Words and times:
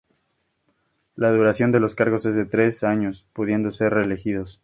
La 1.13 1.31
duración 1.31 1.71
de 1.71 1.79
los 1.79 1.93
cargos 1.93 2.25
es 2.25 2.35
de 2.35 2.45
tres 2.47 2.83
años 2.83 3.27
pudiendo 3.33 3.69
ser 3.69 3.93
reelegidos. 3.93 4.59